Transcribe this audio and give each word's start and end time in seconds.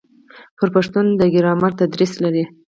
بر 0.57 0.69
پښتون 0.75 1.05
د 1.19 1.21
ګرامر 1.35 1.71
تدریس 1.79 2.13
لري. 2.23 2.43